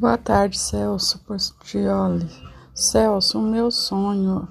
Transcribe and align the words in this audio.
Boa 0.00 0.16
tarde, 0.16 0.58
Celso 0.58 1.18
Portioli. 1.26 2.26
Celso, 2.74 3.38
o 3.38 3.42
meu 3.42 3.70
sonho 3.70 4.48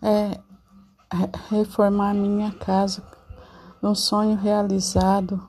é 0.00 0.38
reformar 1.50 2.14
minha 2.14 2.52
casa, 2.52 3.02
um 3.82 3.96
sonho 3.96 4.36
realizado. 4.36 5.42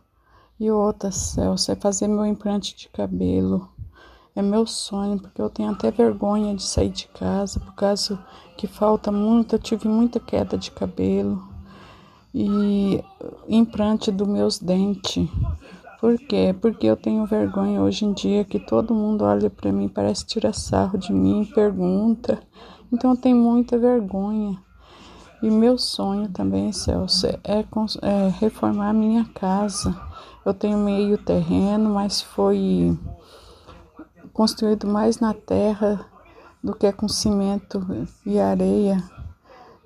E 0.60 0.72
outra, 0.72 1.12
Celso, 1.12 1.72
é 1.72 1.76
fazer 1.76 2.08
meu 2.08 2.26
implante 2.26 2.76
de 2.76 2.90
cabelo. 2.90 3.70
É 4.36 4.42
meu 4.42 4.66
sonho, 4.66 5.20
porque 5.20 5.40
eu 5.40 5.52
tenho 5.52 5.70
até 5.70 5.92
vergonha 5.92 6.56
de 6.56 6.64
sair 6.64 6.90
de 6.90 7.08
casa, 7.10 7.60
por 7.60 7.76
causa 7.76 8.18
que 8.58 8.66
falta 8.66 9.12
muito, 9.12 9.54
eu 9.54 9.60
tive 9.60 9.88
muita 9.88 10.20
queda 10.20 10.58
de 10.58 10.72
cabelo. 10.72 11.48
E 12.34 13.04
implante 13.48 14.12
dos 14.12 14.28
meus 14.28 14.58
dentes. 14.58 15.30
Por 16.04 16.18
quê? 16.18 16.54
Porque 16.60 16.86
eu 16.86 16.98
tenho 16.98 17.26
vergonha 17.26 17.80
hoje 17.80 18.04
em 18.04 18.12
dia 18.12 18.44
que 18.44 18.60
todo 18.60 18.94
mundo 18.94 19.24
olha 19.24 19.50
para 19.50 19.72
mim, 19.72 19.88
parece 19.88 20.26
tirar 20.26 20.54
sarro 20.54 20.98
de 20.98 21.14
mim, 21.14 21.50
pergunta. 21.56 22.44
Então 22.92 23.12
eu 23.12 23.16
tenho 23.16 23.38
muita 23.38 23.78
vergonha. 23.78 24.62
E 25.42 25.50
meu 25.50 25.78
sonho 25.78 26.28
também, 26.28 26.74
Celso, 26.74 27.26
é, 27.26 27.38
é 28.02 28.28
reformar 28.38 28.90
a 28.90 28.94
minha 28.94 29.24
casa. 29.34 29.98
Eu 30.46 30.54
tenho 30.54 30.78
meio 30.78 31.18
terreno, 31.18 31.92
mas 31.92 32.22
foi 32.22 33.00
construído 34.34 34.86
mais 34.86 35.22
na 35.22 35.34
terra 35.34 36.06
do 36.62 36.76
que 36.76 36.92
com 36.92 37.08
cimento 37.08 37.82
e 38.26 38.42
areia. 38.42 39.02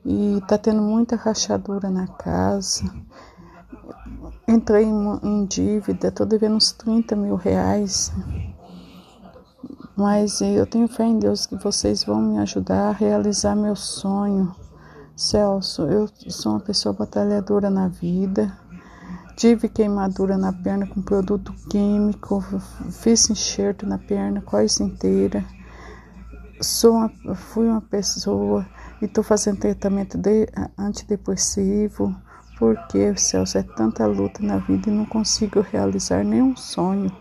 E 0.03 0.41
tá 0.47 0.57
tendo 0.57 0.81
muita 0.81 1.15
rachadura 1.15 1.91
na 1.91 2.07
casa 2.07 2.91
entrei 4.47 4.85
em, 4.85 5.19
em 5.23 5.45
dívida, 5.45 6.07
estou 6.07 6.25
devendo 6.25 6.55
uns 6.55 6.71
30 6.71 7.15
mil 7.15 7.35
reais. 7.35 8.13
Mas 9.95 10.41
eu 10.41 10.65
tenho 10.65 10.87
fé 10.87 11.05
em 11.05 11.19
Deus 11.19 11.45
que 11.45 11.55
vocês 11.55 12.03
vão 12.03 12.21
me 12.21 12.37
ajudar 12.39 12.89
a 12.89 12.91
realizar 12.91 13.55
meu 13.55 13.75
sonho. 13.75 14.55
Celso, 15.15 15.81
eu 15.83 16.07
sou 16.29 16.53
uma 16.53 16.59
pessoa 16.59 16.93
batalhadora 16.93 17.69
na 17.69 17.87
vida. 17.87 18.55
Tive 19.35 19.67
queimadura 19.67 20.37
na 20.37 20.53
perna 20.53 20.87
com 20.87 21.01
produto 21.01 21.53
químico, 21.69 22.43
fiz 22.91 23.29
enxerto 23.29 23.85
na 23.85 23.97
perna 23.97 24.41
quase 24.41 24.83
inteira. 24.83 25.43
Sou 26.61 26.93
uma, 26.93 27.35
fui 27.35 27.67
uma 27.67 27.81
pessoa 27.81 28.65
e 29.01 29.05
estou 29.05 29.23
fazendo 29.23 29.59
tratamento 29.59 30.17
de 30.17 30.47
antidepressivo 30.77 32.15
porque, 32.57 33.15
Celso, 33.15 33.57
é 33.57 33.63
tanta 33.63 34.05
luta 34.05 34.41
na 34.41 34.57
vida 34.57 34.89
e 34.89 34.93
não 34.93 35.05
consigo 35.05 35.61
realizar 35.61 36.23
nenhum 36.23 36.55
sonho. 36.55 37.11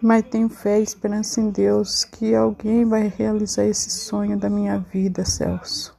Mas 0.00 0.24
tenho 0.30 0.48
fé 0.48 0.80
e 0.80 0.82
esperança 0.82 1.40
em 1.40 1.50
Deus 1.50 2.04
que 2.04 2.34
alguém 2.34 2.84
vai 2.84 3.08
realizar 3.08 3.64
esse 3.64 3.90
sonho 3.90 4.38
da 4.38 4.48
minha 4.48 4.78
vida, 4.78 5.24
Celso. 5.24 5.98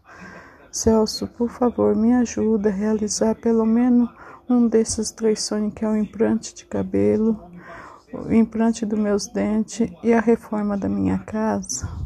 Celso, 0.71 1.27
por 1.27 1.49
favor, 1.49 1.95
me 1.95 2.13
ajuda 2.13 2.69
a 2.69 2.71
realizar 2.71 3.35
pelo 3.35 3.65
menos 3.65 4.09
um 4.49 4.67
desses 4.67 5.11
três 5.11 5.43
sonhos, 5.43 5.73
que 5.73 5.85
é 5.85 5.87
o 5.87 5.95
implante 5.95 6.55
de 6.55 6.65
cabelo, 6.65 7.39
o 8.13 8.33
implante 8.33 8.85
dos 8.85 8.97
meus 8.97 9.27
dentes 9.27 9.91
e 10.03 10.13
a 10.13 10.19
reforma 10.19 10.77
da 10.77 10.89
minha 10.89 11.19
casa. 11.19 12.00